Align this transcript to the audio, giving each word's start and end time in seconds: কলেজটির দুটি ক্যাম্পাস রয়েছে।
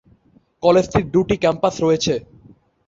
কলেজটির 0.63 1.05
দুটি 1.13 1.35
ক্যাম্পাস 1.43 1.75
রয়েছে। 1.85 2.13